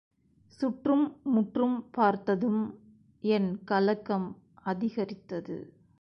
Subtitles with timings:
[0.45, 1.17] சுற்றும்
[1.23, 2.79] முற்றும் பார்த்ததும்
[3.21, 4.37] என் கலக்கம்
[4.63, 5.73] அதிகரித்தது.